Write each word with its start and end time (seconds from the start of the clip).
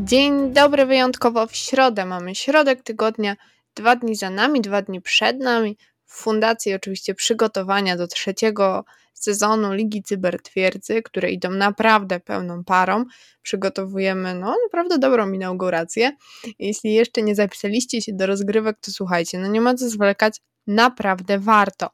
Dzień 0.00 0.52
dobry, 0.52 0.86
wyjątkowo 0.86 1.46
w 1.46 1.56
środę. 1.56 2.06
Mamy 2.06 2.34
środek 2.34 2.82
tygodnia, 2.82 3.36
dwa 3.74 3.96
dni 3.96 4.16
za 4.16 4.30
nami, 4.30 4.60
dwa 4.60 4.82
dni 4.82 5.00
przed 5.00 5.38
nami. 5.38 5.76
Fundacji 6.08 6.74
oczywiście 6.74 7.14
przygotowania 7.14 7.96
do 7.96 8.06
trzeciego 8.06 8.84
sezonu 9.14 9.72
Ligi 9.72 10.02
Cybertwierdzy, 10.02 11.02
które 11.02 11.30
idą 11.30 11.50
naprawdę 11.50 12.20
pełną 12.20 12.64
parą. 12.64 13.04
Przygotowujemy 13.42 14.34
no 14.34 14.56
naprawdę 14.64 14.98
dobrą 14.98 15.32
inaugurację. 15.32 16.12
Jeśli 16.58 16.94
jeszcze 16.94 17.22
nie 17.22 17.34
zapisaliście 17.34 18.02
się 18.02 18.12
do 18.12 18.26
rozgrywek, 18.26 18.76
to 18.80 18.90
słuchajcie, 18.90 19.38
no 19.38 19.48
nie 19.48 19.60
ma 19.60 19.74
co 19.74 19.88
zwlekać, 19.88 20.40
naprawdę 20.66 21.38
warto. 21.38 21.90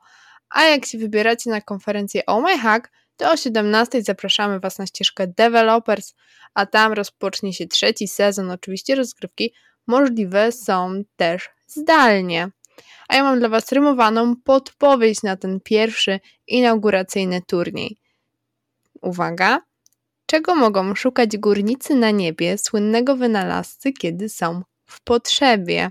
A 0.51 0.65
jak 0.65 0.87
się 0.87 0.99
wybieracie 0.99 1.51
na 1.51 1.61
konferencję 1.61 2.27
Oh 2.27 2.41
My 2.41 2.59
Hack, 2.59 2.91
to 3.17 3.33
o 3.33 3.37
17 3.37 4.03
zapraszamy 4.03 4.61
Was 4.61 4.79
na 4.79 4.87
ścieżkę 4.87 5.27
Developers, 5.27 6.15
a 6.55 6.67
tam 6.67 6.93
rozpocznie 6.93 7.53
się 7.53 7.67
trzeci 7.67 8.09
sezon. 8.09 8.51
Oczywiście 8.51 8.95
rozgrywki 8.95 9.55
możliwe 9.87 10.53
są 10.53 11.03
też 11.17 11.51
zdalnie. 11.67 12.51
A 13.09 13.17
ja 13.17 13.23
mam 13.23 13.39
dla 13.39 13.49
Was 13.49 13.73
rymowaną 13.73 14.37
podpowiedź 14.45 15.23
na 15.23 15.37
ten 15.37 15.61
pierwszy 15.61 16.21
inauguracyjny 16.47 17.43
turniej. 17.47 17.97
Uwaga! 19.03 19.61
Czego 20.27 20.55
mogą 20.55 20.95
szukać 20.95 21.37
górnicy 21.37 21.95
na 21.95 22.11
niebie 22.11 22.59
słynnego 22.59 23.17
wynalazcy, 23.17 23.93
kiedy 23.93 24.29
są 24.29 24.63
w 24.87 25.01
potrzebie? 25.01 25.91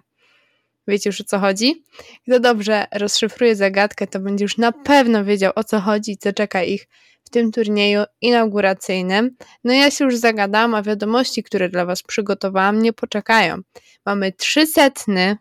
Wiecie 0.88 1.10
już 1.10 1.22
o 1.22 1.24
co 1.24 1.40
chodzi? 1.40 1.84
Kto 2.28 2.40
dobrze 2.40 2.86
rozszyfruje 2.96 3.56
zagadkę, 3.56 4.08
to 4.08 4.20
będzie 4.20 4.46
już 4.46 4.58
na 4.58 4.72
pewno 4.72 5.26
wiedział 5.26 5.52
o 5.56 5.64
co 5.64 5.80
chodzi 5.80 6.18
co 6.18 6.34
czeka 6.34 6.64
ich 6.64 6.88
w 7.24 7.30
tym 7.30 7.52
turnieju 7.52 8.04
inauguracyjnym. 8.22 9.36
No 9.64 9.74
ja 9.74 9.92
się 9.92 10.06
już 10.06 10.18
zagadałam, 10.18 10.76
a 10.76 10.82
wiadomości, 10.82 11.44
które 11.44 11.70
dla 11.70 11.86
Was 11.86 12.04
przygotowałam, 12.04 12.82
nie 12.82 12.94
poczekają. 12.94 13.58
Mamy 14.06 14.32
trzysetny 14.32 15.38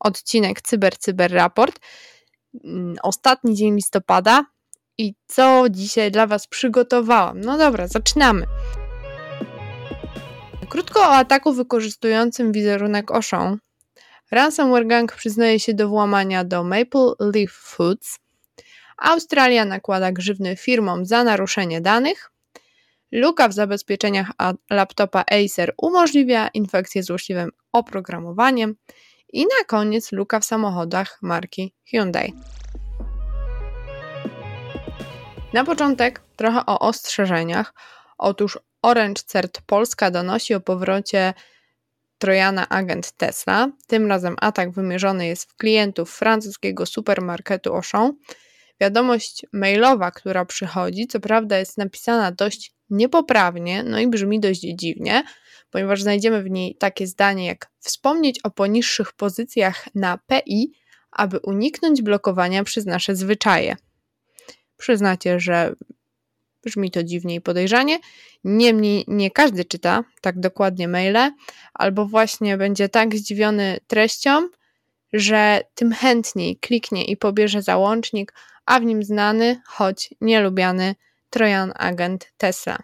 odcinek 0.00 0.62
Cyber 0.62 0.98
Cyber 0.98 1.32
Raport, 1.32 1.80
mm, 2.64 2.96
ostatni 3.02 3.54
dzień 3.54 3.74
listopada 3.74 4.44
i 4.98 5.14
co 5.26 5.64
dzisiaj 5.70 6.10
dla 6.10 6.26
Was 6.26 6.46
przygotowałam. 6.46 7.40
No 7.40 7.58
dobra, 7.58 7.88
zaczynamy. 7.88 8.46
Krótko 10.68 11.00
o 11.00 11.14
ataku 11.14 11.52
wykorzystującym 11.52 12.52
wizerunek 12.52 13.10
Oshą. 13.10 13.56
Ransomware 14.30 14.86
Gang 14.86 15.16
przyznaje 15.16 15.60
się 15.60 15.74
do 15.74 15.88
włamania 15.88 16.44
do 16.44 16.64
Maple 16.64 17.12
Leaf 17.20 17.52
Foods. 17.52 18.18
Australia 18.98 19.64
nakłada 19.64 20.12
grzywny 20.12 20.56
firmom 20.56 21.06
za 21.06 21.24
naruszenie 21.24 21.80
danych. 21.80 22.30
Luka 23.12 23.48
w 23.48 23.52
zabezpieczeniach 23.52 24.30
laptopa 24.70 25.24
Acer 25.30 25.74
umożliwia 25.78 26.48
infekcję 26.48 27.02
złośliwym 27.02 27.50
oprogramowaniem. 27.72 28.76
I 29.32 29.42
na 29.42 29.64
koniec 29.66 30.12
luka 30.12 30.40
w 30.40 30.44
samochodach 30.44 31.18
marki 31.22 31.74
Hyundai. 31.90 32.32
Na 35.52 35.64
początek 35.64 36.22
trochę 36.36 36.66
o 36.66 36.78
ostrzeżeniach. 36.78 37.74
Otóż 38.18 38.58
Orange 38.82 39.22
Cert 39.26 39.60
Polska 39.66 40.10
donosi 40.10 40.54
o 40.54 40.60
powrocie 40.60 41.34
Trojana 42.18 42.68
agent 42.68 43.12
Tesla. 43.12 43.68
Tym 43.86 44.06
razem 44.06 44.36
atak 44.40 44.70
wymierzony 44.70 45.26
jest 45.26 45.50
w 45.50 45.56
klientów 45.56 46.10
francuskiego 46.10 46.86
supermarketu 46.86 47.74
Auchan. 47.74 48.12
Wiadomość 48.80 49.46
mailowa, 49.52 50.10
która 50.10 50.44
przychodzi, 50.44 51.06
co 51.06 51.20
prawda 51.20 51.58
jest 51.58 51.78
napisana 51.78 52.32
dość 52.32 52.75
niepoprawnie, 52.90 53.82
no 53.82 54.00
i 54.00 54.06
brzmi 54.06 54.40
dość 54.40 54.60
dziwnie, 54.60 55.22
ponieważ 55.70 56.02
znajdziemy 56.02 56.42
w 56.42 56.50
niej 56.50 56.76
takie 56.76 57.06
zdanie 57.06 57.46
jak 57.46 57.70
wspomnieć 57.78 58.40
o 58.44 58.50
poniższych 58.50 59.12
pozycjach 59.12 59.88
na 59.94 60.18
PI, 60.18 60.72
aby 61.10 61.38
uniknąć 61.38 62.02
blokowania 62.02 62.64
przez 62.64 62.86
nasze 62.86 63.16
zwyczaje. 63.16 63.76
Przyznacie, 64.76 65.40
że 65.40 65.74
brzmi 66.64 66.90
to 66.90 67.02
dziwnie 67.02 67.34
i 67.34 67.40
podejrzanie. 67.40 67.98
Niemniej 68.44 69.04
nie 69.08 69.30
każdy 69.30 69.64
czyta 69.64 70.04
tak 70.20 70.40
dokładnie 70.40 70.88
maile, 70.88 71.30
albo 71.74 72.06
właśnie 72.06 72.56
będzie 72.56 72.88
tak 72.88 73.16
zdziwiony 73.16 73.78
treścią, 73.86 74.48
że 75.12 75.60
tym 75.74 75.92
chętniej 75.92 76.56
kliknie 76.56 77.04
i 77.04 77.16
pobierze 77.16 77.62
załącznik, 77.62 78.32
a 78.66 78.80
w 78.80 78.84
nim 78.84 79.02
znany, 79.02 79.60
choć 79.66 80.14
nielubiany 80.20 80.94
Trojan 81.30 81.72
agent 81.76 82.32
Tesla. 82.36 82.78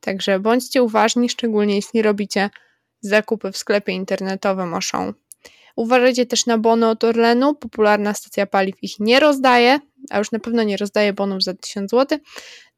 Także 0.00 0.40
bądźcie 0.40 0.82
uważni, 0.82 1.28
szczególnie 1.28 1.74
jeśli 1.74 2.02
robicie 2.02 2.50
zakupy 3.00 3.52
w 3.52 3.56
sklepie 3.56 3.92
internetowym 3.92 4.74
Auchan. 4.74 5.14
Uważajcie 5.76 6.26
też 6.26 6.46
na 6.46 6.58
bony 6.58 6.88
od 6.88 7.04
Orlenu. 7.04 7.54
Popularna 7.54 8.14
stacja 8.14 8.46
paliw 8.46 8.82
ich 8.82 9.00
nie 9.00 9.20
rozdaje, 9.20 9.78
a 10.10 10.18
już 10.18 10.32
na 10.32 10.38
pewno 10.38 10.62
nie 10.62 10.76
rozdaje 10.76 11.12
bonów 11.12 11.42
za 11.42 11.54
1000 11.54 11.90
zł 11.90 12.18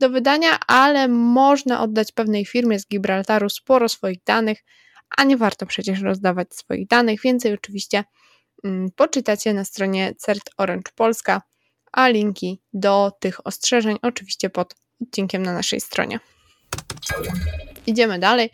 do 0.00 0.10
wydania, 0.10 0.58
ale 0.66 1.08
można 1.08 1.82
oddać 1.82 2.12
pewnej 2.12 2.44
firmie 2.46 2.80
z 2.80 2.88
Gibraltaru 2.88 3.50
sporo 3.50 3.88
swoich 3.88 4.24
danych, 4.24 4.64
a 5.16 5.24
nie 5.24 5.36
warto 5.36 5.66
przecież 5.66 6.00
rozdawać 6.00 6.54
swoich 6.54 6.86
danych. 6.86 7.20
Więcej 7.20 7.54
oczywiście 7.54 8.04
mm, 8.64 8.90
poczytacie 8.96 9.54
na 9.54 9.64
stronie 9.64 10.14
CERT 10.18 10.50
Orange 10.56 10.92
Polska, 10.94 11.42
a 11.92 12.08
linki 12.08 12.60
do 12.72 13.12
tych 13.20 13.46
ostrzeżeń 13.46 13.98
oczywiście 14.02 14.50
pod 14.50 14.74
odcinkiem 15.02 15.42
na 15.42 15.52
naszej 15.52 15.80
stronie. 15.80 16.20
Idziemy 17.86 18.18
dalej. 18.18 18.50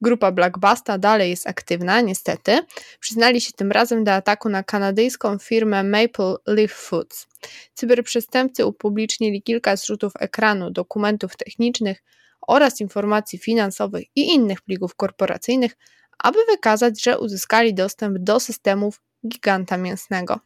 Grupa 0.00 0.32
Black 0.32 0.58
Basta 0.58 0.98
dalej 0.98 1.30
jest 1.30 1.46
aktywna, 1.46 2.00
niestety. 2.00 2.58
Przyznali 3.00 3.40
się 3.40 3.52
tym 3.52 3.72
razem 3.72 4.04
do 4.04 4.12
ataku 4.12 4.48
na 4.48 4.62
kanadyjską 4.62 5.38
firmę 5.38 5.82
Maple 5.82 6.34
Leaf 6.46 6.72
Foods. 6.72 7.26
Cyberprzestępcy 7.74 8.66
upublicznili 8.66 9.42
kilka 9.42 9.76
zrzutów 9.76 10.12
ekranu, 10.20 10.70
dokumentów 10.70 11.36
technicznych 11.36 12.02
oraz 12.46 12.80
informacji 12.80 13.38
finansowych 13.38 14.04
i 14.16 14.34
innych 14.34 14.62
plików 14.62 14.94
korporacyjnych, 14.94 15.76
aby 16.18 16.38
wykazać, 16.50 17.02
że 17.02 17.18
uzyskali 17.18 17.74
dostęp 17.74 18.18
do 18.18 18.40
systemów 18.40 19.00
giganta 19.28 19.76
mięsnego. 19.76 20.40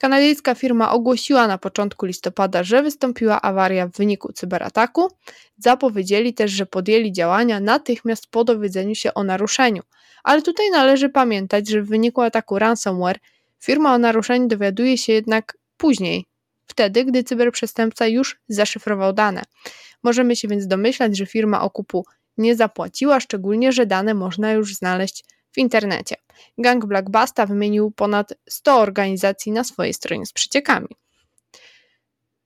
Kanadyjska 0.00 0.54
firma 0.54 0.92
ogłosiła 0.92 1.46
na 1.46 1.58
początku 1.58 2.06
listopada, 2.06 2.62
że 2.62 2.82
wystąpiła 2.82 3.42
awaria 3.42 3.86
w 3.86 3.90
wyniku 3.90 4.32
cyberataku. 4.32 5.08
Zapowiedzieli 5.58 6.34
też, 6.34 6.50
że 6.50 6.66
podjęli 6.66 7.12
działania 7.12 7.60
natychmiast 7.60 8.26
po 8.26 8.44
dowiedzeniu 8.44 8.94
się 8.94 9.14
o 9.14 9.24
naruszeniu. 9.24 9.82
Ale 10.22 10.42
tutaj 10.42 10.70
należy 10.70 11.08
pamiętać, 11.08 11.68
że 11.68 11.82
w 11.82 11.88
wyniku 11.88 12.20
ataku 12.20 12.58
ransomware 12.58 13.18
firma 13.58 13.94
o 13.94 13.98
naruszeniu 13.98 14.48
dowiaduje 14.48 14.98
się 14.98 15.12
jednak 15.12 15.56
później, 15.76 16.26
wtedy, 16.66 17.04
gdy 17.04 17.24
cyberprzestępca 17.24 18.06
już 18.06 18.40
zaszyfrował 18.48 19.12
dane. 19.12 19.42
Możemy 20.02 20.36
się 20.36 20.48
więc 20.48 20.66
domyślać, 20.66 21.16
że 21.16 21.26
firma 21.26 21.62
okupu 21.62 22.04
nie 22.38 22.56
zapłaciła, 22.56 23.20
szczególnie, 23.20 23.72
że 23.72 23.86
dane 23.86 24.14
można 24.14 24.52
już 24.52 24.74
znaleźć 24.74 25.24
w 25.52 25.58
internecie. 25.58 26.16
Gang 26.58 26.86
Black 26.86 27.10
Basta 27.10 27.46
wymienił 27.46 27.90
ponad 27.90 28.34
100 28.48 28.78
organizacji 28.78 29.52
na 29.52 29.64
swojej 29.64 29.94
stronie 29.94 30.26
z 30.26 30.32
przeciekami. 30.32 30.88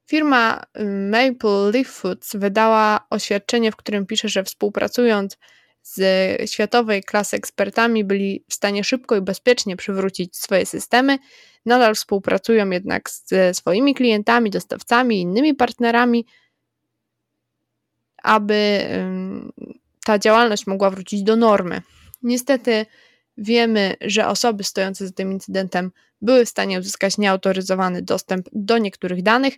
Firma 0.06 0.62
y, 0.78 0.84
Maple 0.84 1.70
Leaf 1.72 1.88
Foods 1.88 2.36
wydała 2.36 3.06
oświadczenie, 3.10 3.72
w 3.72 3.76
którym 3.76 4.06
pisze, 4.06 4.28
że 4.28 4.44
współpracując 4.44 5.38
z 5.82 6.50
światowej 6.50 7.02
klasy 7.02 7.36
ekspertami 7.36 8.04
byli 8.04 8.44
w 8.48 8.54
stanie 8.54 8.84
szybko 8.84 9.16
i 9.16 9.20
bezpiecznie 9.20 9.76
przywrócić 9.76 10.36
swoje 10.36 10.66
systemy. 10.66 11.18
Nadal 11.66 11.94
współpracują 11.94 12.70
jednak 12.70 13.10
ze 13.10 13.54
swoimi 13.54 13.94
klientami, 13.94 14.50
dostawcami 14.50 15.16
i 15.16 15.20
innymi 15.20 15.54
partnerami, 15.54 16.26
aby 18.22 18.80
ta 20.04 20.18
działalność 20.18 20.66
mogła 20.66 20.90
wrócić 20.90 21.22
do 21.22 21.36
normy. 21.36 21.82
Niestety 22.24 22.86
wiemy, 23.36 23.96
że 24.00 24.28
osoby 24.28 24.64
stojące 24.64 25.06
za 25.06 25.12
tym 25.12 25.32
incydentem 25.32 25.90
były 26.22 26.44
w 26.44 26.48
stanie 26.48 26.78
uzyskać 26.78 27.18
nieautoryzowany 27.18 28.02
dostęp 28.02 28.48
do 28.52 28.78
niektórych 28.78 29.22
danych 29.22 29.54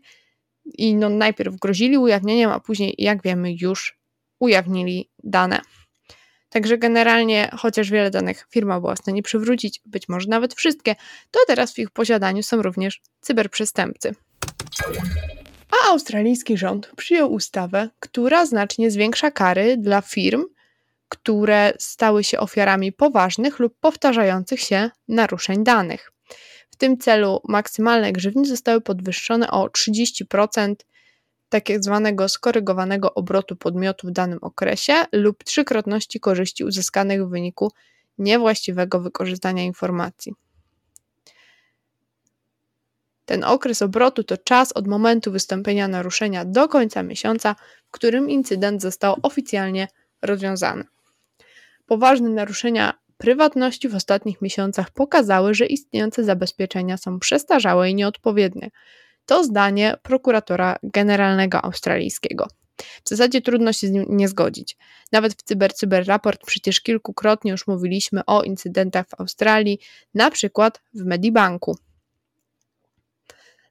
i 0.64 0.94
no 0.94 1.08
najpierw 1.08 1.56
grozili 1.56 1.98
ujawnieniem, 1.98 2.50
a 2.50 2.60
później, 2.60 2.94
jak 2.98 3.22
wiemy, 3.22 3.54
już 3.60 3.98
ujawnili 4.38 5.10
dane. 5.24 5.60
Także 6.48 6.78
generalnie, 6.78 7.50
chociaż 7.56 7.90
wiele 7.90 8.10
danych 8.10 8.46
firma 8.50 8.80
była 8.80 8.94
w 8.94 8.98
stanie 8.98 9.22
przywrócić, 9.22 9.80
być 9.86 10.08
może 10.08 10.28
nawet 10.28 10.54
wszystkie, 10.54 10.96
to 11.30 11.40
teraz 11.46 11.74
w 11.74 11.78
ich 11.78 11.90
posiadaniu 11.90 12.42
są 12.42 12.62
również 12.62 13.00
cyberprzestępcy. 13.20 14.14
A 15.70 15.90
australijski 15.90 16.56
rząd 16.56 16.90
przyjął 16.96 17.32
ustawę, 17.32 17.90
która 18.00 18.46
znacznie 18.46 18.90
zwiększa 18.90 19.30
kary 19.30 19.76
dla 19.76 20.00
firm, 20.00 20.44
które 21.08 21.72
stały 21.78 22.24
się 22.24 22.38
ofiarami 22.38 22.92
poważnych 22.92 23.58
lub 23.58 23.74
powtarzających 23.80 24.60
się 24.60 24.90
naruszeń 25.08 25.64
danych. 25.64 26.12
W 26.70 26.76
tym 26.76 26.98
celu 26.98 27.40
maksymalne 27.48 28.12
grzywny 28.12 28.44
zostały 28.44 28.80
podwyższone 28.80 29.50
o 29.50 29.66
30% 29.66 30.74
tak 31.48 31.64
zwanego 31.80 32.28
skorygowanego 32.28 33.14
obrotu 33.14 33.56
podmiotu 33.56 34.08
w 34.08 34.10
danym 34.10 34.38
okresie 34.42 34.92
lub 35.12 35.44
trzykrotności 35.44 36.20
korzyści 36.20 36.64
uzyskanych 36.64 37.26
w 37.26 37.30
wyniku 37.30 37.72
niewłaściwego 38.18 39.00
wykorzystania 39.00 39.62
informacji. 39.62 40.34
Ten 43.24 43.44
okres 43.44 43.82
obrotu 43.82 44.24
to 44.24 44.36
czas 44.36 44.72
od 44.72 44.86
momentu 44.86 45.32
wystąpienia 45.32 45.88
naruszenia 45.88 46.44
do 46.44 46.68
końca 46.68 47.02
miesiąca, 47.02 47.56
w 47.88 47.90
którym 47.90 48.30
incydent 48.30 48.82
został 48.82 49.16
oficjalnie 49.22 49.88
rozwiązany. 50.22 50.84
Poważne 51.86 52.28
naruszenia 52.28 52.94
prywatności 53.18 53.88
w 53.88 53.94
ostatnich 53.94 54.42
miesiącach 54.42 54.90
pokazały, 54.90 55.54
że 55.54 55.66
istniejące 55.66 56.24
zabezpieczenia 56.24 56.96
są 56.96 57.18
przestarzałe 57.18 57.90
i 57.90 57.94
nieodpowiednie. 57.94 58.70
To 59.26 59.44
zdanie 59.44 59.94
prokuratora 60.02 60.76
generalnego 60.82 61.64
australijskiego. 61.64 62.48
W 63.04 63.08
zasadzie 63.08 63.40
trudno 63.40 63.72
się 63.72 63.86
z 63.86 63.90
nim 63.90 64.06
nie 64.08 64.28
zgodzić. 64.28 64.76
Nawet 65.12 65.34
w 65.34 65.42
CyberCyber 65.42 66.06
Raport 66.06 66.46
przecież 66.46 66.80
kilkukrotnie 66.80 67.50
już 67.50 67.66
mówiliśmy 67.66 68.24
o 68.24 68.42
incydentach 68.42 69.06
w 69.08 69.20
Australii, 69.20 69.78
na 70.14 70.30
przykład 70.30 70.82
w 70.94 71.04
Medibanku. 71.04 71.76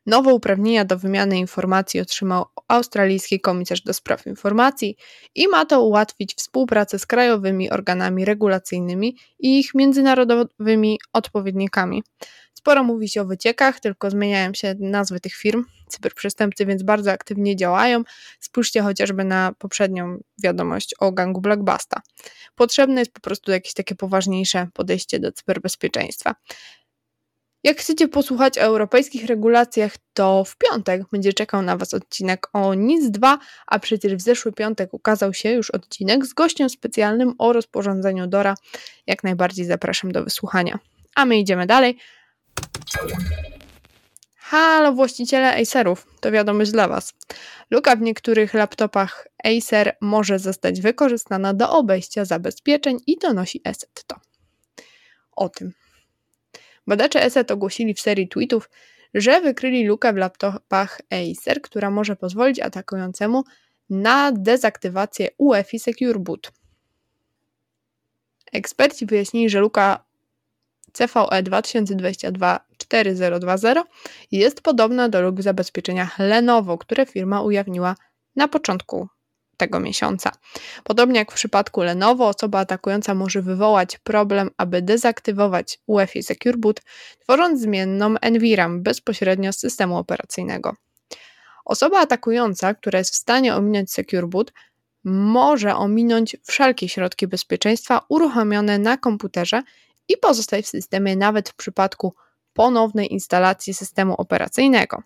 Nowe 0.06 0.34
uprawnienia 0.34 0.86
do 0.86 0.98
wymiany 0.98 1.38
informacji 1.40 2.00
otrzymał 2.00 2.46
australijski 2.68 3.40
komisarz 3.40 3.82
do 3.82 3.94
spraw 3.94 4.28
informacji 4.28 4.96
i 5.36 5.48
ma 5.48 5.66
to 5.66 5.84
ułatwić 5.84 6.36
współpracę 6.36 7.00
z 7.00 7.06
krajowymi 7.06 7.70
organami 7.70 8.26
regulacyjnymi 8.26 9.18
i 9.40 9.60
ich 9.60 9.74
międzynarodowymi 9.74 11.00
odpowiednikami. 11.14 12.04
Sporo 12.54 12.84
mówi 12.84 13.10
się 13.10 13.22
o 13.22 13.26
wyciekach, 13.26 13.80
tylko 13.80 14.12
zmieniają 14.12 14.54
się 14.54 14.76
nazwy 14.80 15.20
tych 15.20 15.34
firm. 15.34 15.66
Cyberprzestępcy 15.90 16.66
więc 16.66 16.84
bardzo 16.84 17.12
aktywnie 17.12 17.56
działają. 17.56 18.04
Spójrzcie 18.40 18.82
chociażby 18.82 19.24
na 19.24 19.54
poprzednią 19.60 20.18
wiadomość 20.44 20.96
o 21.00 21.12
gangu 21.12 21.42
Blackbusta. 21.42 22.02
Potrzebne 22.56 23.02
jest 23.02 23.12
po 23.12 23.20
prostu 23.20 23.52
jakieś 23.52 23.74
takie 23.74 23.96
poważniejsze 23.96 24.68
podejście 24.74 25.20
do 25.20 25.32
cyberbezpieczeństwa. 25.32 26.36
Jak 27.66 27.80
chcecie 27.80 28.08
posłuchać 28.08 28.58
o 28.58 28.62
europejskich 28.62 29.26
regulacjach, 29.26 29.94
to 30.14 30.44
w 30.44 30.58
piątek 30.58 31.02
będzie 31.12 31.34
czekał 31.34 31.62
na 31.62 31.78
Was 31.78 31.94
odcinek 31.94 32.48
o 32.54 32.74
NIS 32.74 33.12
2, 33.12 33.40
a 33.68 33.80
przecież 33.80 34.16
w 34.16 34.22
zeszły 34.22 34.52
piątek 34.52 34.94
ukazał 34.94 35.34
się 35.34 35.52
już 35.52 35.72
odcinek 35.72 36.26
z 36.26 36.34
gościem 36.34 36.70
specjalnym 36.70 37.34
o 37.38 37.54
rozporządzeniu 37.54 38.28
DORA. 38.28 38.56
Jak 39.08 39.24
najbardziej 39.24 39.66
zapraszam 39.66 40.12
do 40.12 40.24
wysłuchania. 40.24 40.80
A 41.16 41.26
my 41.26 41.40
idziemy 41.40 41.66
dalej. 41.66 41.98
Halo 44.38 44.94
właściciele 44.94 45.62
Acerów, 45.62 46.08
to 46.20 46.32
wiadomość 46.32 46.72
dla 46.72 46.88
Was. 46.88 47.14
Luka 47.72 47.96
w 47.96 48.02
niektórych 48.02 48.54
laptopach 48.54 49.28
Acer 49.44 49.98
może 50.02 50.40
zostać 50.40 50.82
wykorzystana 50.82 51.54
do 51.54 51.70
obejścia 51.70 52.26
zabezpieczeń 52.26 52.98
i 53.08 53.18
donosi 53.18 53.62
ESET 53.64 54.04
to. 54.08 54.16
O 55.32 55.50
tym. 55.50 55.85
Badacze 56.88 57.24
ESET 57.24 57.52
ogłosili 57.52 57.94
w 57.94 58.02
serii 58.02 58.28
tweetów, 58.28 58.70
że 59.14 59.42
wykryli 59.42 59.88
lukę 59.88 60.14
w 60.14 60.18
laptopach 60.18 61.02
Acer, 61.10 61.62
która 61.62 61.92
może 61.92 62.16
pozwolić 62.16 62.60
atakującemu 62.60 63.44
na 63.90 64.32
dezaktywację 64.32 65.30
UEFI 65.38 65.80
Secure 65.80 66.20
Boot. 66.20 66.52
Eksperci 68.54 69.06
wyjaśnili, 69.06 69.50
że 69.50 69.60
luka 69.60 70.06
CVE 70.92 71.44
2022-4020 71.44 73.84
jest 74.32 74.62
podobna 74.62 75.10
do 75.10 75.22
luk 75.22 75.40
w 75.40 75.44
zabezpieczeniach 75.44 76.20
Lenovo, 76.20 76.78
które 76.78 77.06
firma 77.06 77.42
ujawniła 77.42 77.96
na 78.36 78.48
początku 78.48 79.08
tego 79.58 79.80
miesiąca. 79.80 80.32
Podobnie 80.84 81.20
jak 81.20 81.32
w 81.32 81.36
przypadku 81.36 81.82
Lenovo, 81.82 82.28
osoba 82.28 82.60
atakująca 82.60 83.14
może 83.14 83.42
wywołać 83.42 83.98
problem, 83.98 84.50
aby 84.58 84.82
dezaktywować 84.82 85.80
UEFI 85.88 86.24
Secure 86.24 86.58
Boot, 86.58 86.82
tworząc 87.20 87.62
zmienną 87.62 88.16
NVRAM 88.32 88.84
bezpośrednio 88.84 89.54
z 89.54 89.60
systemu 89.60 89.98
operacyjnego. 89.98 90.76
Osoba 91.66 92.00
atakująca, 92.00 92.74
która 92.74 93.00
jest 93.00 93.14
w 93.14 93.18
stanie 93.18 93.56
ominąć 93.56 93.92
Secure 93.92 94.28
Boot, 94.28 94.54
może 95.04 95.76
ominąć 95.76 96.38
wszelkie 96.44 96.90
środki 96.90 97.28
bezpieczeństwa 97.28 98.06
uruchomione 98.10 98.80
na 98.80 98.98
komputerze 98.98 99.64
i 100.10 100.18
pozostać 100.18 100.66
w 100.66 100.70
systemie 100.70 101.16
nawet 101.16 101.50
w 101.50 101.56
przypadku 101.56 102.14
ponownej 102.54 103.14
instalacji 103.14 103.74
systemu 103.74 104.14
operacyjnego. 104.14 105.04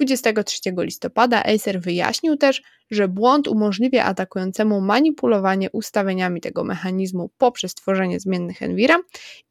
23 0.00 0.60
listopada 0.78 1.42
Acer 1.44 1.80
wyjaśnił 1.80 2.36
też, 2.36 2.62
że 2.90 3.08
błąd 3.08 3.48
umożliwia 3.48 4.04
atakującemu 4.04 4.80
manipulowanie 4.80 5.70
ustawieniami 5.70 6.40
tego 6.40 6.64
mechanizmu 6.64 7.30
poprzez 7.38 7.74
tworzenie 7.74 8.20
zmiennych 8.20 8.60
NVIRA 8.60 8.98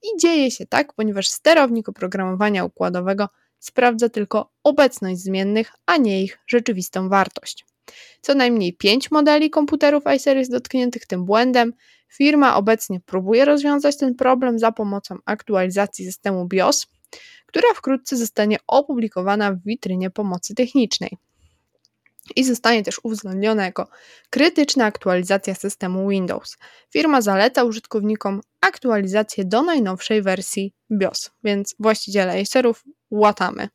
i 0.04 0.22
dzieje 0.22 0.52
się 0.52 0.66
tak, 0.66 0.94
ponieważ 0.94 1.30
sterownik 1.30 1.90
oprogramowania 1.90 2.66
układowego 2.66 3.28
sprawdza 3.60 4.10
tylko 4.10 4.52
obecność 4.64 5.20
zmiennych, 5.20 5.72
a 5.86 5.98
nie 5.98 6.24
ich 6.24 6.40
rzeczywistą 6.48 7.10
wartość. 7.10 7.66
Co 8.22 8.36
najmniej 8.36 8.74
5 8.74 9.12
modeli 9.12 9.50
komputerów 9.50 10.08
Acer 10.08 10.38
jest 10.38 10.52
dotkniętych 10.52 11.06
tym 11.06 11.26
błędem. 11.26 11.74
Firma 12.14 12.56
obecnie 12.56 13.00
próbuje 13.00 13.46
rozwiązać 13.46 13.98
ten 13.98 14.16
problem 14.16 14.60
za 14.60 14.72
pomocą 14.72 15.16
aktualizacji 15.26 16.06
systemu 16.06 16.48
BIOS, 16.48 16.88
która 17.54 17.74
wkrótce 17.74 18.18
zostanie 18.18 18.58
opublikowana 18.68 19.54
w 19.54 19.64
witrynie 19.66 20.10
pomocy 20.10 20.56
technicznej 20.56 21.18
i 22.36 22.44
zostanie 22.44 22.84
też 22.84 23.00
uwzględniona 23.04 23.66
jako 23.66 23.88
krytyczna 24.30 24.86
aktualizacja 24.86 25.56
systemu 25.56 26.10
Windows. 26.10 26.58
Firma 26.94 27.22
zaleca 27.22 27.64
użytkownikom 27.64 28.42
aktualizację 28.62 29.46
do 29.46 29.62
najnowszej 29.62 30.22
wersji 30.22 30.74
BIOS, 30.92 31.32
więc 31.44 31.76
właściciele 31.80 32.42
Acerów 32.42 32.84
łatamy. 33.12 33.70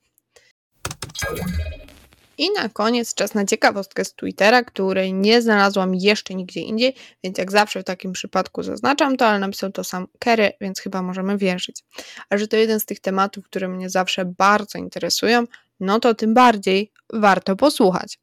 I 2.38 2.50
na 2.50 2.68
koniec 2.68 3.14
czas 3.14 3.34
na 3.34 3.44
ciekawostkę 3.44 4.04
z 4.04 4.14
Twittera, 4.14 4.62
której 4.62 5.14
nie 5.14 5.42
znalazłam 5.42 5.94
jeszcze 5.94 6.34
nigdzie 6.34 6.60
indziej, 6.60 6.94
więc 7.24 7.38
jak 7.38 7.52
zawsze 7.52 7.80
w 7.80 7.84
takim 7.84 8.12
przypadku 8.12 8.62
zaznaczam 8.62 9.16
to, 9.16 9.26
ale 9.26 9.38
napisał 9.38 9.72
to 9.72 9.84
sam 9.84 10.06
Kerry, 10.18 10.52
więc 10.60 10.80
chyba 10.80 11.02
możemy 11.02 11.38
wierzyć. 11.38 11.84
A 12.30 12.36
że 12.36 12.48
to 12.48 12.56
jeden 12.56 12.80
z 12.80 12.84
tych 12.84 13.00
tematów, 13.00 13.44
które 13.44 13.68
mnie 13.68 13.90
zawsze 13.90 14.24
bardzo 14.24 14.78
interesują, 14.78 15.44
no 15.80 16.00
to 16.00 16.14
tym 16.14 16.34
bardziej 16.34 16.92
warto 17.12 17.56
posłuchać. 17.56 18.18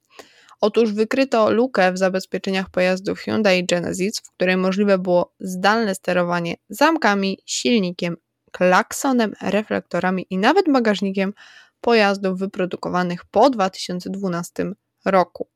Otóż 0.62 0.94
wykryto 0.94 1.51
lukę 1.51 1.94
w 1.94 1.98
zabezpieczeniach 1.98 2.70
pojazdów 2.70 3.20
Hyundai 3.20 3.66
Genesis, 3.66 4.20
w 4.20 4.32
której 4.32 4.58
możliwe 4.58 4.98
było 4.98 5.34
zdalne 5.40 5.96
sterowanie 5.96 6.56
zamkami, 6.70 7.40
silnikiem, 7.46 8.18
klaksonem, 8.51 9.34
reflektorami 9.42 10.28
i 10.30 10.38
nawet 10.38 10.66
bagażnikiem 10.72 11.34
pojazdów 11.82 12.39
wyprodukowanych 12.39 13.25
po 13.25 13.50
2012 13.50 14.72
roku. 15.05 15.48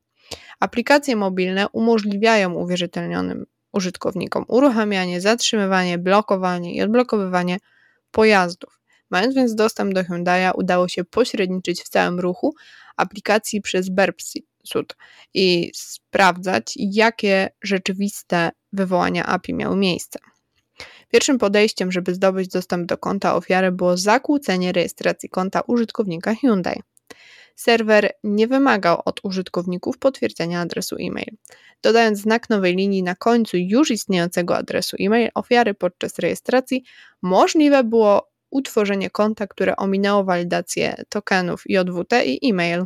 Aplikacje 0.60 1.16
mobilne 1.16 1.68
umożliwiają 1.68 2.54
uwierzytelnionym 2.54 3.46
użytkownikom 3.72 4.44
uruchamianie, 4.48 5.20
zatrzymywanie, 5.20 5.98
blokowanie 5.98 6.74
i 6.74 6.82
odblokowywanie 6.82 7.58
pojazdów. 8.10 8.80
Mając 9.10 9.34
więc 9.34 9.54
dostęp 9.54 9.94
do 9.94 10.02
Hyundai'a, 10.02 10.52
udało 10.54 10.88
się 10.88 11.04
pośredniczyć 11.04 11.82
w 11.82 11.88
całym 11.88 12.20
ruchu 12.20 12.54
aplikacji 12.96 13.60
przez 13.60 13.88
Burpsuit 13.88 14.96
i 15.34 15.70
sprawdzać, 15.74 16.74
jakie 16.76 17.48
rzeczywiste 17.62 18.50
wywołania 18.72 19.26
API 19.26 19.54
miały 19.54 19.76
miejsce. 19.76 20.18
Pierwszym 21.10 21.38
podejściem, 21.38 21.92
żeby 21.92 22.14
zdobyć 22.14 22.48
dostęp 22.48 22.86
do 22.86 22.98
konta 22.98 23.34
ofiary 23.34 23.72
było 23.72 23.96
zakłócenie 23.96 24.72
rejestracji 24.72 25.28
konta 25.28 25.60
użytkownika 25.60 26.34
Hyundai. 26.34 26.82
Serwer 27.56 28.12
nie 28.24 28.48
wymagał 28.48 29.02
od 29.04 29.20
użytkowników 29.22 29.98
potwierdzenia 29.98 30.60
adresu 30.60 30.96
e-mail. 31.00 31.36
Dodając 31.82 32.18
znak 32.18 32.50
nowej 32.50 32.76
linii 32.76 33.02
na 33.02 33.14
końcu 33.14 33.56
już 33.56 33.90
istniejącego 33.90 34.56
adresu 34.56 34.96
e-mail 35.00 35.30
ofiary 35.34 35.74
podczas 35.74 36.18
rejestracji, 36.18 36.84
możliwe 37.22 37.84
było 37.84 38.30
utworzenie 38.50 39.10
konta, 39.10 39.46
które 39.46 39.76
ominęło 39.76 40.24
walidację 40.24 41.02
tokenów 41.08 41.62
JWT 41.66 42.24
i 42.24 42.50
e-mail. 42.50 42.84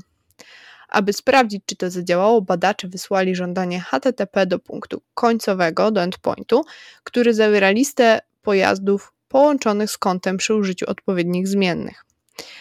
Aby 0.89 1.13
sprawdzić, 1.13 1.63
czy 1.67 1.77
to 1.77 1.91
zadziałało, 1.91 2.43
badacze 2.43 2.89
wysłali 2.89 3.35
żądanie 3.35 3.81
HTTP 3.81 4.47
do 4.47 4.59
punktu 4.59 5.03
końcowego, 5.15 5.91
do 5.91 6.03
endpointu, 6.03 6.65
który 7.05 7.35
zawiera 7.35 7.71
listę 7.71 8.21
pojazdów 8.43 9.13
połączonych 9.29 9.91
z 9.91 9.99
kontem 9.99 10.37
przy 10.37 10.55
użyciu 10.55 10.91
odpowiednich 10.91 11.49
zmiennych. 11.49 12.05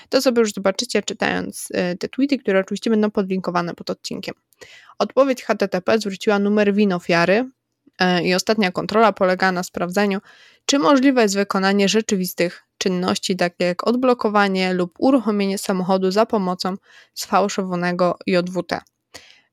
To 0.09 0.21
sobie 0.21 0.39
już 0.39 0.53
zobaczycie 0.53 1.01
czytając 1.01 1.71
y, 1.71 1.97
te 1.97 2.09
tweety, 2.09 2.37
które 2.37 2.59
oczywiście 2.59 2.89
będą 2.89 3.11
podlinkowane 3.11 3.73
pod 3.73 3.89
odcinkiem. 3.89 4.35
Odpowiedź 4.99 5.43
HTTP 5.43 5.99
zwróciła 5.99 6.39
numer 6.39 6.73
WIN 6.73 6.93
ofiary, 6.93 7.45
E, 7.99 8.23
I 8.23 8.33
ostatnia 8.33 8.71
kontrola 8.71 9.13
polega 9.13 9.51
na 9.51 9.63
sprawdzeniu, 9.63 10.19
czy 10.65 10.79
możliwe 10.79 11.21
jest 11.21 11.35
wykonanie 11.35 11.89
rzeczywistych 11.89 12.63
czynności, 12.83 13.35
takie 13.35 13.65
jak 13.65 13.87
odblokowanie 13.87 14.73
lub 14.73 14.95
uruchomienie 14.99 15.57
samochodu 15.57 16.11
za 16.11 16.25
pomocą 16.25 16.75
sfałszowanego 17.13 18.17
JWT. 18.27 18.81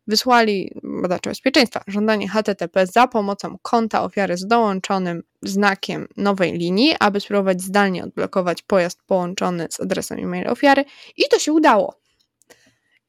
Wysłali 0.06 0.70
badacze 1.02 1.30
bezpieczeństwa 1.30 1.82
żądanie 1.86 2.28
HTTP 2.28 2.86
za 2.86 3.08
pomocą 3.08 3.56
konta 3.62 4.02
ofiary 4.02 4.36
z 4.36 4.46
dołączonym 4.46 5.22
znakiem 5.42 6.08
nowej 6.16 6.52
linii, 6.52 6.94
aby 7.00 7.20
spróbować 7.20 7.62
zdalnie 7.62 8.04
odblokować 8.04 8.62
pojazd 8.62 9.02
połączony 9.06 9.66
z 9.70 9.80
adresem 9.80 10.18
e-mail 10.18 10.48
ofiary 10.48 10.84
i 11.16 11.22
to 11.30 11.38
się 11.38 11.52
udało. 11.52 11.99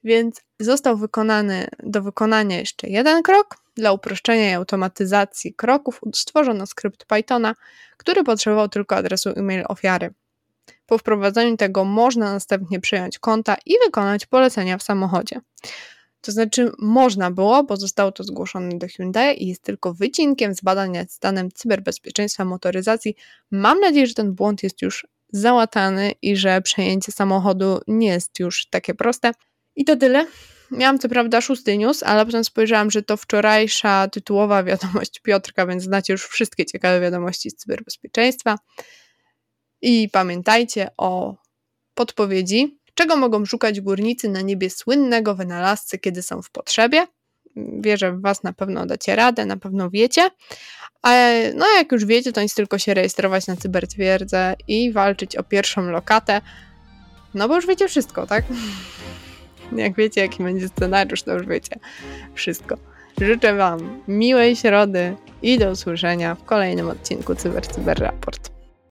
Więc 0.04 0.42
został 0.60 0.98
wykonany 0.98 1.68
do 1.84 2.02
wykonania 2.02 2.60
jeszcze 2.60 2.88
jeden 2.88 3.24
krok. 3.24 3.58
Dla 3.76 3.92
uproszczenia 3.92 4.52
i 4.52 4.54
automatyzacji 4.54 5.54
kroków 5.54 6.02
stworzono 6.16 6.68
skrypt 6.68 7.06
Pythona, 7.06 7.56
który 7.98 8.24
potrzebował 8.24 8.70
tylko 8.70 8.96
adresu 8.96 9.30
e-mail 9.30 9.64
ofiary. 9.68 10.14
Po 10.86 10.98
wprowadzeniu 10.98 11.58
tego 11.58 11.86
można 11.86 12.34
następnie 12.34 12.80
przyjąć 12.80 13.20
konta 13.20 13.56
i 13.66 13.74
wykonać 13.86 14.26
polecenia 14.26 14.78
w 14.78 14.84
samochodzie. 14.84 15.42
To 16.22 16.32
znaczy, 16.32 16.72
można 16.80 17.32
było, 17.32 17.64
bo 17.64 17.78
zostało 17.78 18.12
to 18.12 18.24
zgłoszone 18.24 18.78
do 18.78 18.88
Hyundai 18.88 19.44
i 19.44 19.48
jest 19.48 19.64
tylko 19.64 19.94
wycinkiem 19.94 20.56
z 20.56 20.62
badań 20.62 20.92
nad 20.92 21.12
stanem 21.12 21.52
cyberbezpieczeństwa 21.52 22.46
motoryzacji. 22.46 23.16
Mam 23.52 23.80
nadzieję, 23.80 24.08
że 24.08 24.14
ten 24.14 24.34
błąd 24.34 24.64
jest 24.64 24.82
już 24.82 25.08
załatany 25.34 26.12
i 26.22 26.36
że 26.36 26.62
przejęcie 26.62 27.12
samochodu 27.12 27.80
nie 27.88 28.08
jest 28.08 28.40
już 28.40 28.66
takie 28.66 28.94
proste. 28.94 29.32
I 29.76 29.86
to 29.86 29.96
tyle. 29.96 30.26
Miałam 30.72 31.00
co 31.00 31.10
prawda 31.10 31.42
szósty 31.42 31.78
news, 31.78 32.04
ale 32.04 32.26
potem 32.26 32.44
spojrzałam, 32.44 32.92
że 32.92 33.04
to 33.04 33.18
wczorajsza 33.18 34.08
tytułowa 34.08 34.64
wiadomość 34.64 35.20
Piotrka, 35.20 35.68
więc 35.68 35.84
znacie 35.84 36.14
już 36.14 36.26
wszystkie 36.26 36.66
ciekawe 36.66 37.02
wiadomości 37.02 37.50
z 37.50 37.56
cyberbezpieczeństwa. 37.56 38.60
I 39.82 40.10
pamiętajcie 40.12 40.90
o 40.98 41.36
podpowiedzi, 41.94 42.80
czego 42.94 43.18
mogą 43.18 43.46
szukać 43.46 43.82
górnicy 43.82 44.30
na 44.30 44.42
niebie 44.42 44.70
słynnego 44.70 45.36
wynalazcy, 45.36 46.00
kiedy 46.00 46.24
są 46.24 46.42
w 46.42 46.52
potrzebie. 46.52 47.08
Wierzę 47.56 48.12
w 48.12 48.22
Was, 48.22 48.44
na 48.44 48.54
pewno 48.54 48.86
dacie 48.86 49.16
radę, 49.16 49.46
na 49.46 49.58
pewno 49.58 49.90
wiecie. 49.90 50.30
A 51.02 51.12
no 51.56 51.66
jak 51.78 51.92
już 51.92 52.06
wiecie, 52.06 52.32
to 52.32 52.42
nic 52.42 52.56
tylko 52.56 52.78
się 52.78 52.94
rejestrować 52.94 53.48
na 53.48 53.56
cybertwierdzę 53.56 54.56
i 54.68 54.92
walczyć 54.92 55.36
o 55.36 55.44
pierwszą 55.44 55.82
lokatę. 55.82 56.42
No 57.34 57.48
bo 57.48 57.56
już 57.56 57.68
wiecie 57.68 57.88
wszystko, 57.88 58.28
tak? 58.28 58.44
Jak 59.76 59.96
wiecie, 59.96 60.22
jaki 60.22 60.44
będzie 60.44 60.68
scenariusz, 60.68 61.24
to 61.24 61.34
już 61.34 61.48
wiecie 61.48 61.76
wszystko. 62.34 62.78
Życzę 63.22 63.56
Wam 63.56 64.02
miłej 64.08 64.56
środy 64.56 65.16
i 65.42 65.58
do 65.58 65.72
usłyszenia 65.72 66.36
w 66.36 66.44
kolejnym 66.44 66.90
odcinku 66.90 67.36
Cyber 67.36 67.68
Cyber 67.68 68.00
Raport. 68.00 68.61